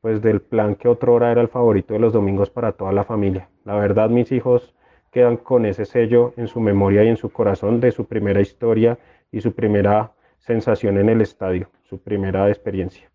pues 0.00 0.22
del 0.22 0.40
plan 0.40 0.74
que 0.74 0.88
otrora 0.88 1.32
era 1.32 1.40
el 1.40 1.48
favorito 1.48 1.94
de 1.94 2.00
los 2.00 2.12
domingos 2.12 2.50
para 2.50 2.72
toda 2.72 2.92
la 2.92 3.04
familia. 3.04 3.48
La 3.64 3.74
verdad, 3.74 4.10
mis 4.10 4.30
hijos 4.32 4.74
quedan 5.10 5.36
con 5.36 5.66
ese 5.66 5.84
sello 5.84 6.34
en 6.36 6.48
su 6.48 6.60
memoria 6.60 7.04
y 7.04 7.08
en 7.08 7.16
su 7.16 7.30
corazón 7.30 7.80
de 7.80 7.92
su 7.92 8.06
primera 8.06 8.40
historia 8.40 8.98
y 9.32 9.40
su 9.40 9.52
primera 9.52 10.12
sensación 10.38 10.98
en 10.98 11.08
el 11.08 11.20
estadio, 11.20 11.70
su 11.88 11.98
primera 11.98 12.48
experiencia. 12.48 13.10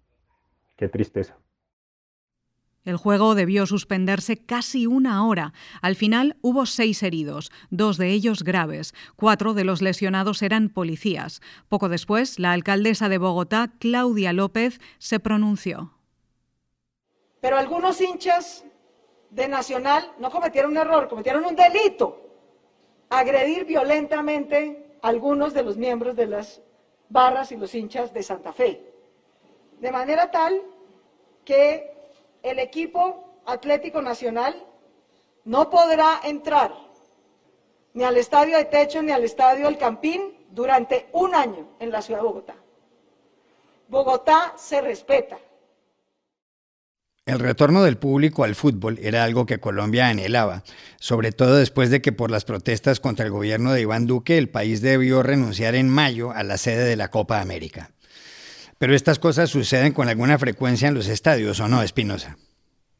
Qué 0.75 0.89
tristeza. 0.89 1.37
El 2.83 2.97
juego 2.97 3.33
debió 3.33 3.65
suspenderse 3.65 4.37
casi 4.37 4.87
una 4.87 5.25
hora. 5.25 5.53
Al 5.81 5.95
final 5.95 6.35
hubo 6.41 6.65
seis 6.65 7.01
heridos, 7.01 7.49
dos 7.69 7.97
de 7.97 8.09
ellos 8.09 8.43
graves. 8.43 8.93
Cuatro 9.15 9.53
de 9.53 9.63
los 9.63 9.81
lesionados 9.81 10.41
eran 10.41 10.67
policías. 10.67 11.41
Poco 11.69 11.87
después, 11.87 12.39
la 12.39 12.51
alcaldesa 12.51 13.07
de 13.07 13.19
Bogotá, 13.19 13.71
Claudia 13.79 14.33
López, 14.33 14.81
se 14.97 15.21
pronunció. 15.21 15.93
Pero 17.43 17.57
algunos 17.57 17.99
hinchas 17.99 18.63
de 19.29 19.49
Nacional 19.49 20.13
no 20.17 20.31
cometieron 20.31 20.71
un 20.71 20.77
error, 20.77 21.09
cometieron 21.09 21.43
un 21.43 21.57
delito. 21.57 22.21
Agredir 23.09 23.65
violentamente 23.65 24.97
a 25.01 25.09
algunos 25.09 25.53
de 25.53 25.61
los 25.61 25.75
miembros 25.75 26.15
de 26.15 26.27
las 26.27 26.61
barras 27.09 27.51
y 27.51 27.57
los 27.57 27.75
hinchas 27.75 28.13
de 28.13 28.23
Santa 28.23 28.53
Fe. 28.53 28.93
De 29.77 29.91
manera 29.91 30.31
tal 30.31 30.61
que 31.43 31.93
el 32.43 32.59
equipo 32.59 33.41
Atlético 33.45 34.01
Nacional 34.01 34.55
no 35.43 35.69
podrá 35.69 36.21
entrar 36.23 36.73
ni 37.93 38.05
al 38.05 38.15
estadio 38.15 38.55
de 38.55 38.63
techo 38.63 39.01
ni 39.01 39.11
al 39.11 39.25
estadio 39.25 39.65
del 39.65 39.77
Campín 39.77 40.45
durante 40.49 41.09
un 41.11 41.35
año 41.35 41.75
en 41.79 41.91
la 41.91 42.01
ciudad 42.01 42.21
de 42.21 42.25
Bogotá. 42.25 42.55
Bogotá 43.89 44.53
se 44.55 44.79
respeta. 44.79 45.37
El 47.25 47.39
retorno 47.39 47.83
del 47.83 47.95
público 47.95 48.43
al 48.43 48.53
fútbol 48.53 48.99
era 49.01 49.23
algo 49.23 49.45
que 49.45 49.61
Colombia 49.61 50.09
anhelaba, 50.09 50.63
sobre 50.99 51.31
todo 51.31 51.55
después 51.55 51.89
de 51.89 52.01
que 52.01 52.11
por 52.11 52.29
las 52.29 52.43
protestas 52.43 52.99
contra 52.99 53.25
el 53.25 53.31
gobierno 53.31 53.71
de 53.71 53.79
Iván 53.79 54.07
Duque 54.07 54.37
el 54.37 54.49
país 54.49 54.81
debió 54.81 55.23
renunciar 55.23 55.73
en 55.75 55.87
mayo 55.87 56.31
a 56.31 56.43
la 56.43 56.57
sede 56.57 56.83
de 56.83 56.97
la 56.97 57.07
Copa 57.11 57.39
América. 57.39 57.91
Pero 58.77 58.93
estas 58.93 59.19
cosas 59.19 59.49
suceden 59.49 59.93
con 59.93 60.09
alguna 60.09 60.37
frecuencia 60.37 60.89
en 60.89 60.95
los 60.95 61.07
estadios, 61.07 61.61
¿o 61.61 61.69
no, 61.69 61.81
Espinosa? 61.81 62.37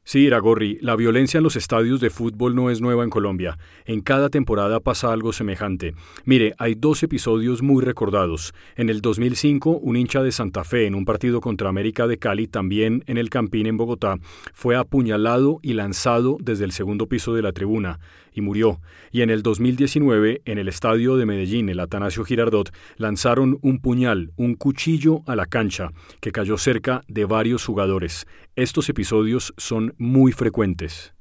Sí, 0.06 0.20
Iragorri, 0.20 0.80
la 0.82 0.98
violencia 0.98 1.38
en 1.38 1.46
los 1.46 1.56
estadios 1.56 2.02
de 2.02 2.10
fútbol 2.10 2.56
no 2.56 2.70
es 2.70 2.82
nueva 2.82 3.06
en 3.06 3.10
Colombia. 3.10 3.58
En 3.86 4.02
cada 4.02 4.28
temporada 4.28 4.82
pasa 4.82 5.14
algo 5.14 5.32
semejante. 5.32 5.96
Mire, 6.26 6.54
hay 6.58 6.76
dos 6.76 7.04
episodios 7.04 7.62
muy 7.62 7.82
recordados. 7.82 8.54
En 8.76 8.90
el 8.90 9.00
2005, 9.00 9.78
un 9.78 9.96
hincha 9.96 10.22
de 10.22 10.34
Santa 10.34 10.66
Fe 10.66 10.88
en 10.88 10.96
un 10.96 11.06
partido 11.06 11.40
contra 11.40 11.70
América 11.70 12.06
de 12.06 12.18
Cali, 12.18 12.48
también 12.48 13.06
en 13.08 13.18
el 13.18 13.30
Campín 13.30 13.66
en 13.66 13.78
Bogotá, 13.78 14.18
fue 14.54 14.76
apuñalado 14.76 15.60
y 15.62 15.72
lanzado 15.72 16.38
desde 16.42 16.66
el 16.66 16.74
segundo 16.74 17.08
piso 17.08 17.34
de 17.34 17.42
la 17.42 17.54
tribuna 17.54 18.02
y 18.34 18.42
murió. 18.42 18.82
Y 19.12 19.22
en 19.22 19.30
el 19.30 19.44
2019, 19.44 20.42
en 20.46 20.58
el 20.58 20.68
estadio 20.68 21.18
de 21.18 21.26
Medellín, 21.26 21.70
el 21.70 21.80
Atanasio 21.80 22.26
Girardot, 22.26 22.74
lanzaron 22.98 23.60
un 23.62 23.80
puñal, 23.80 24.32
un 24.36 24.56
cuchillo 24.56 25.22
a 25.28 25.36
la 25.36 25.46
cancha, 25.46 25.92
que 26.20 26.32
cayó 26.32 26.58
cerca 26.58 27.04
de 27.08 27.26
varios 27.26 27.66
jugadores. 27.66 28.26
Estos 28.56 28.90
episodios 28.90 29.54
son 29.58 29.94
muy 29.98 30.32
frecuentes. 30.32 31.14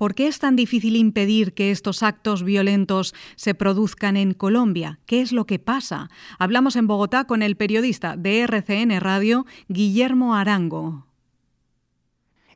¿Por 0.00 0.14
qué 0.14 0.28
es 0.28 0.38
tan 0.38 0.56
difícil 0.56 0.96
impedir 0.96 1.52
que 1.52 1.70
estos 1.70 2.02
actos 2.02 2.42
violentos 2.42 3.14
se 3.36 3.54
produzcan 3.54 4.16
en 4.16 4.32
Colombia? 4.32 4.98
¿Qué 5.04 5.20
es 5.20 5.30
lo 5.30 5.44
que 5.44 5.58
pasa? 5.58 6.08
Hablamos 6.38 6.76
en 6.76 6.86
Bogotá 6.86 7.26
con 7.26 7.42
el 7.42 7.54
periodista 7.54 8.16
de 8.16 8.40
RCN 8.40 8.98
Radio, 8.98 9.44
Guillermo 9.68 10.34
Arango. 10.34 11.09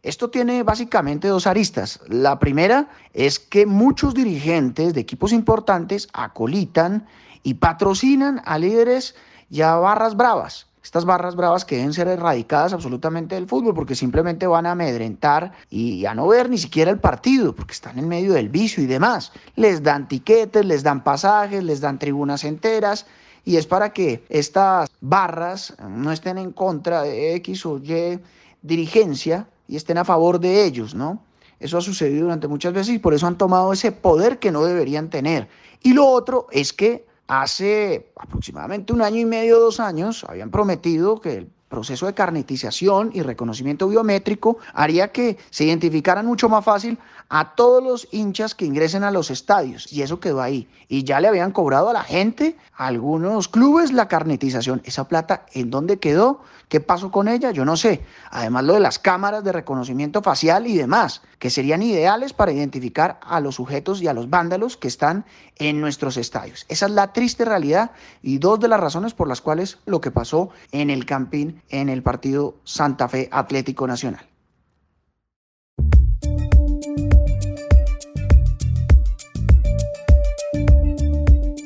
Esto 0.04 0.28
tiene 0.28 0.62
básicamente 0.62 1.28
dos 1.28 1.46
aristas. 1.46 1.98
La 2.08 2.38
primera 2.38 2.90
es 3.14 3.38
que 3.38 3.64
muchos 3.64 4.12
dirigentes 4.12 4.92
de 4.92 5.00
equipos 5.00 5.32
importantes 5.32 6.08
acolitan 6.12 7.06
y 7.42 7.54
patrocinan 7.54 8.42
a 8.44 8.58
líderes 8.58 9.14
y 9.48 9.62
a 9.62 9.76
barras 9.76 10.14
bravas. 10.14 10.66
Estas 10.82 11.06
barras 11.06 11.36
bravas 11.36 11.64
que 11.64 11.78
deben 11.78 11.94
ser 11.94 12.08
erradicadas 12.08 12.74
absolutamente 12.74 13.34
del 13.34 13.46
fútbol 13.46 13.72
porque 13.72 13.94
simplemente 13.94 14.46
van 14.46 14.66
a 14.66 14.72
amedrentar 14.72 15.52
y 15.70 16.04
a 16.04 16.14
no 16.14 16.28
ver 16.28 16.50
ni 16.50 16.58
siquiera 16.58 16.90
el 16.90 16.98
partido 16.98 17.54
porque 17.54 17.72
están 17.72 17.98
en 17.98 18.06
medio 18.06 18.34
del 18.34 18.50
vicio 18.50 18.82
y 18.82 18.86
demás. 18.86 19.32
Les 19.56 19.82
dan 19.82 20.06
tiquetes, 20.06 20.66
les 20.66 20.82
dan 20.82 21.02
pasajes, 21.02 21.64
les 21.64 21.80
dan 21.80 21.98
tribunas 21.98 22.44
enteras 22.44 23.06
y 23.42 23.56
es 23.56 23.66
para 23.66 23.94
que 23.94 24.22
estas 24.28 24.90
barras 25.00 25.74
no 25.88 26.12
estén 26.12 26.36
en 26.36 26.52
contra 26.52 27.00
de 27.00 27.36
X 27.36 27.64
o 27.64 27.78
Y 27.78 28.20
dirigencia 28.60 29.48
y 29.68 29.76
estén 29.76 29.98
a 29.98 30.04
favor 30.04 30.40
de 30.40 30.64
ellos, 30.64 30.94
¿no? 30.94 31.22
Eso 31.60 31.78
ha 31.78 31.80
sucedido 31.80 32.24
durante 32.24 32.48
muchas 32.48 32.72
veces 32.72 32.94
y 32.94 32.98
por 32.98 33.14
eso 33.14 33.26
han 33.26 33.38
tomado 33.38 33.72
ese 33.72 33.92
poder 33.92 34.38
que 34.38 34.50
no 34.50 34.64
deberían 34.64 35.08
tener. 35.08 35.48
Y 35.82 35.92
lo 35.92 36.06
otro 36.06 36.46
es 36.50 36.72
que 36.72 37.06
hace 37.26 38.12
aproximadamente 38.16 38.92
un 38.92 39.02
año 39.02 39.18
y 39.18 39.24
medio, 39.24 39.60
dos 39.60 39.80
años, 39.80 40.24
habían 40.28 40.50
prometido 40.50 41.20
que 41.20 41.34
el 41.38 41.50
proceso 41.68 42.06
de 42.06 42.14
carnetización 42.14 43.10
y 43.12 43.22
reconocimiento 43.22 43.88
biométrico 43.88 44.58
haría 44.72 45.12
que 45.12 45.38
se 45.50 45.64
identificaran 45.64 46.26
mucho 46.26 46.48
más 46.48 46.64
fácil 46.64 46.98
a 47.28 47.54
todos 47.54 47.82
los 47.82 48.08
hinchas 48.12 48.54
que 48.54 48.64
ingresen 48.64 49.02
a 49.02 49.10
los 49.10 49.30
estadios. 49.30 49.92
Y 49.92 50.02
eso 50.02 50.20
quedó 50.20 50.40
ahí. 50.40 50.68
Y 50.88 51.04
ya 51.04 51.20
le 51.20 51.28
habían 51.28 51.52
cobrado 51.52 51.88
a 51.88 51.92
la 51.92 52.04
gente, 52.04 52.56
a 52.76 52.86
algunos 52.86 53.48
clubes, 53.48 53.92
la 53.92 54.08
carnetización. 54.08 54.82
Esa 54.84 55.08
plata, 55.08 55.46
¿en 55.52 55.70
dónde 55.70 55.98
quedó? 55.98 56.42
¿Qué 56.68 56.80
pasó 56.80 57.10
con 57.10 57.28
ella? 57.28 57.50
Yo 57.50 57.64
no 57.64 57.76
sé. 57.76 58.02
Además, 58.30 58.64
lo 58.64 58.74
de 58.74 58.80
las 58.80 58.98
cámaras 58.98 59.44
de 59.44 59.52
reconocimiento 59.52 60.22
facial 60.22 60.66
y 60.66 60.76
demás, 60.76 61.22
que 61.38 61.50
serían 61.50 61.82
ideales 61.82 62.32
para 62.32 62.52
identificar 62.52 63.18
a 63.22 63.40
los 63.40 63.56
sujetos 63.56 64.00
y 64.00 64.08
a 64.08 64.14
los 64.14 64.30
vándalos 64.30 64.76
que 64.76 64.88
están 64.88 65.24
en 65.56 65.80
nuestros 65.80 66.16
estadios. 66.16 66.66
Esa 66.68 66.86
es 66.86 66.92
la 66.92 67.12
triste 67.12 67.44
realidad 67.44 67.92
y 68.22 68.38
dos 68.38 68.60
de 68.60 68.68
las 68.68 68.80
razones 68.80 69.14
por 69.14 69.28
las 69.28 69.40
cuales 69.40 69.78
lo 69.86 70.00
que 70.00 70.10
pasó 70.10 70.50
en 70.72 70.90
el 70.90 71.06
Campín 71.06 71.53
en 71.68 71.88
el 71.88 72.02
partido 72.02 72.56
Santa 72.64 73.08
Fe 73.08 73.28
Atlético 73.30 73.86
Nacional. 73.86 74.26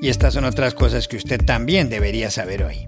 Y 0.01 0.09
estas 0.09 0.35
son 0.35 0.45
otras 0.45 0.75
cosas 0.75 1.09
que 1.09 1.17
usted 1.17 1.45
también 1.45 1.89
debería 1.89 2.31
saber 2.31 2.63
hoy. 2.63 2.87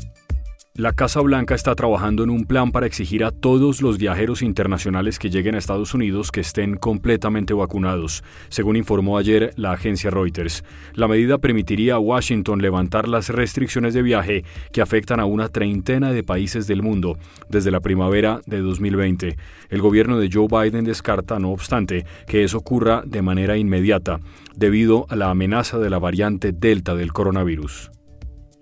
La 0.80 0.94
Casa 0.94 1.20
Blanca 1.20 1.54
está 1.54 1.75
trabajando 1.75 2.25
en 2.25 2.30
un 2.30 2.46
plan 2.46 2.72
para 2.72 2.87
exigir 2.87 3.22
a 3.22 3.32
todos 3.32 3.82
los 3.82 3.99
viajeros 3.99 4.40
internacionales 4.40 5.18
que 5.18 5.28
lleguen 5.28 5.54
a 5.54 5.58
Estados 5.58 5.92
Unidos 5.92 6.32
que 6.32 6.40
estén 6.40 6.78
completamente 6.78 7.52
vacunados, 7.52 8.25
según 8.49 8.76
informó 8.76 9.18
ayer 9.18 9.52
la 9.56 9.72
agencia 9.72 10.08
Reuters. 10.08 10.64
La 10.94 11.06
medida 11.06 11.37
permitiría 11.37 11.96
a 11.96 11.99
Washington 11.99 12.62
levantar 12.62 13.08
las 13.08 13.28
restricciones 13.28 13.92
de 13.92 14.00
viaje 14.00 14.44
que 14.72 14.80
afectan 14.80 15.20
a 15.20 15.26
una 15.26 15.50
treintena 15.50 16.12
de 16.12 16.25
países 16.25 16.66
del 16.66 16.82
mundo 16.82 17.18
desde 17.50 17.70
la 17.70 17.80
primavera 17.80 18.40
de 18.46 18.60
2020. 18.62 19.37
El 19.68 19.82
gobierno 19.82 20.18
de 20.18 20.30
Joe 20.32 20.49
Biden 20.49 20.87
descarta, 20.87 21.38
no 21.38 21.50
obstante, 21.50 22.06
que 22.26 22.42
eso 22.42 22.56
ocurra 22.56 23.02
de 23.04 23.20
manera 23.20 23.58
inmediata, 23.58 24.20
debido 24.56 25.04
a 25.10 25.16
la 25.16 25.28
amenaza 25.28 25.78
de 25.78 25.90
la 25.90 25.99
variante 25.99 26.52
Delta 26.52 26.94
del 26.94 27.12
coronavirus. 27.12 27.90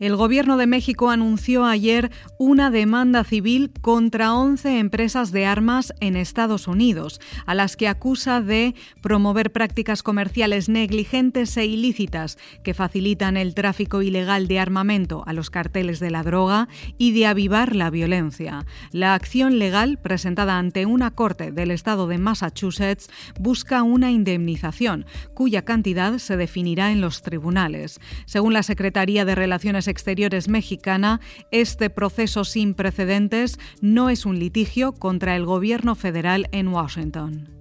El 0.01 0.15
Gobierno 0.15 0.57
de 0.57 0.69
México 0.69 1.11
anunció 1.11 1.65
ayer 1.65 2.13
una 2.39 2.71
demanda 2.71 3.25
civil 3.25 3.73
contra 3.81 4.33
11 4.33 4.79
empresas 4.79 5.33
de 5.33 5.45
armas 5.45 5.93
en 5.99 6.15
Estados 6.15 6.69
Unidos, 6.69 7.21
a 7.47 7.57
las 7.57 7.77
que 7.77 7.89
acusa 7.89 8.41
de 8.41 8.77
promover 9.03 9.51
prácticas 9.51 10.05
comerciales 10.05 10.69
negligentes 10.69 11.57
e 11.57 11.67
ilícitas 11.67 12.39
que 12.63 12.75
facilitan 12.75 13.37
el 13.37 13.55
tráfico 13.55 14.01
ilegal 14.01 14.47
de 14.47 14.61
armamento 14.61 15.25
a 15.27 15.33
los 15.33 15.51
carteles 15.51 15.99
de 15.99 16.13
la 16.13 16.23
droga 16.23 16.69
y 16.97 17.11
de 17.11 17.27
avivar 17.27 17.75
la 17.75 17.91
violencia. 17.91 18.67
La 18.93 19.15
acción 19.15 19.59
legal 19.59 19.99
presentada 19.99 20.59
ante 20.59 20.87
una 20.87 21.11
corte 21.11 21.51
del 21.51 21.73
estado 21.73 22.07
de 22.07 22.19
Massachusetts 22.19 23.11
busca 23.41 23.83
una 23.83 24.13
indemnización, 24.13 25.07
cuya 25.35 25.63
cantidad 25.63 26.19
se 26.19 26.37
definirá 26.37 26.93
en 26.93 27.01
los 27.01 27.23
tribunales. 27.23 27.99
Según 28.27 28.53
la 28.53 28.63
Secretaría 28.63 29.25
de 29.25 29.35
Relaciones 29.35 29.88
Exteriores 29.89 30.49
mexicana, 30.49 31.21
este 31.51 31.91
proceso 31.91 32.45
sin 32.45 32.75
precedentes 32.75 33.59
no 33.81 34.11
es 34.11 34.27
un 34.27 34.39
litigio 34.39 34.93
contra 34.93 35.35
el 35.37 35.45
gobierno 35.45 35.95
federal 35.95 36.49
en 36.53 36.69
Washington. 36.69 37.58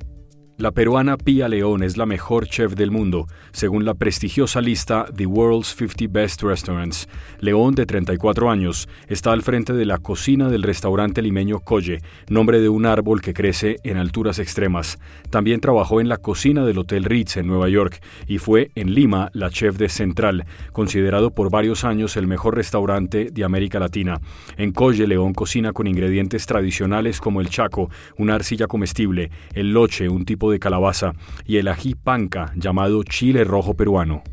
La 0.60 0.72
peruana 0.72 1.18
Pia 1.18 1.48
León 1.48 1.84
es 1.84 1.98
la 1.98 2.08
mejor 2.08 2.48
chef 2.48 2.74
del 2.74 2.90
mundo, 2.90 3.28
según 3.52 3.86
la 3.86 3.94
prestigiosa 3.94 4.60
lista 4.60 5.06
The 5.16 5.28
World's 5.28 5.76
50 5.76 6.06
Best 6.10 6.42
Restaurants. 6.42 7.08
León, 7.40 7.76
de 7.76 7.86
34 7.86 8.50
años, 8.50 8.90
está 9.08 9.34
al 9.34 9.44
frente 9.44 9.74
de 9.74 9.86
la 9.86 10.00
cocina 10.00 10.50
del 10.50 10.64
restaurante 10.64 11.22
limeño 11.22 11.60
Colle, 11.60 12.02
nombre 12.28 12.60
de 12.60 12.70
un 12.70 12.88
árbol 12.88 13.22
que 13.22 13.36
crece 13.36 13.78
en 13.84 13.98
alturas 13.98 14.40
extremas. 14.40 14.98
También 15.30 15.60
trabajó 15.60 16.02
en 16.02 16.10
la 16.10 16.18
cocina 16.18 16.66
del 16.66 16.80
Hotel 16.80 17.04
Ritz 17.04 17.38
en 17.38 17.46
Nueva 17.46 17.70
York 17.70 18.02
y 18.26 18.40
fue 18.40 18.72
en 18.74 18.96
Lima 18.96 19.30
la 19.34 19.52
chef 19.52 19.78
de 19.78 19.90
Central, 19.90 20.48
considerado 20.72 21.30
por 21.30 21.52
varios 21.52 21.84
años 21.84 22.18
el 22.18 22.26
mejor 22.26 22.56
restaurante 22.56 23.30
de 23.32 23.44
América 23.44 23.80
Latina. 23.80 24.22
En 24.58 24.72
Colle, 24.72 25.06
León 25.06 25.36
cocina 25.36 25.72
con 25.72 25.86
ingredientes 25.86 26.48
tradicionales 26.48 27.22
como 27.22 27.42
el 27.42 27.50
chaco, 27.50 27.92
una 28.18 28.34
arcilla 28.34 28.66
comestible, 28.66 29.30
el 29.54 29.72
loche, 29.72 30.10
un 30.10 30.26
tipo 30.48 30.52
de 30.52 30.60
calabaza, 30.60 31.14
y 31.46 31.58
el 31.58 31.68
ají 31.68 31.96
panca, 31.96 32.54
llamado 32.56 33.04
chile 33.04 33.44
rojo 33.44 33.74
peruano. 33.76 34.24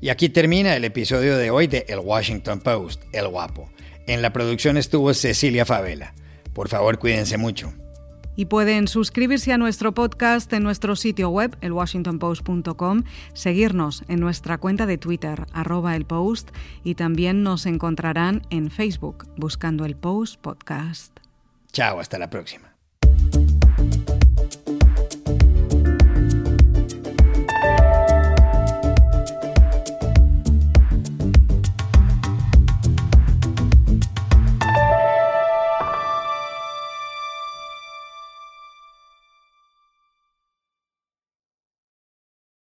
Y 0.00 0.08
aquí 0.08 0.28
termina 0.28 0.76
el 0.76 0.84
episodio 0.84 1.36
de 1.36 1.50
hoy 1.50 1.66
de 1.66 1.86
El 1.88 2.00
Washington 2.00 2.60
Post, 2.60 3.02
El 3.12 3.28
Guapo. 3.28 3.70
En 4.06 4.20
la 4.20 4.32
producción 4.32 4.76
estuvo 4.76 5.14
Cecilia 5.14 5.64
Favela. 5.64 6.14
Por 6.52 6.68
favor, 6.68 6.98
cuídense 6.98 7.38
mucho. 7.38 7.72
Y 8.36 8.46
pueden 8.46 8.88
suscribirse 8.88 9.52
a 9.52 9.58
nuestro 9.58 9.94
podcast 9.94 10.52
en 10.52 10.64
nuestro 10.64 10.96
sitio 10.96 11.30
web, 11.30 11.56
elwashingtonpost.com, 11.60 13.04
seguirnos 13.32 14.02
en 14.08 14.20
nuestra 14.20 14.58
cuenta 14.58 14.86
de 14.86 14.98
Twitter, 14.98 15.46
arroba 15.52 15.94
el 15.94 16.04
post, 16.04 16.50
y 16.82 16.96
también 16.96 17.44
nos 17.44 17.64
encontrarán 17.64 18.42
en 18.50 18.70
Facebook 18.70 19.26
buscando 19.36 19.84
el 19.84 19.94
Post 19.94 20.40
Podcast. 20.40 21.16
Chao, 21.72 22.00
hasta 22.00 22.18
la 22.18 22.28
próxima. 22.28 22.73